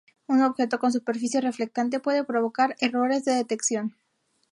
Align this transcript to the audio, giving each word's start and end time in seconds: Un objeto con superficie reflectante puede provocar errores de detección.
Un 0.25 0.41
objeto 0.41 0.79
con 0.79 0.91
superficie 0.91 1.41
reflectante 1.41 1.99
puede 1.99 2.23
provocar 2.23 2.75
errores 2.79 3.23
de 3.23 3.33
detección. 3.35 3.95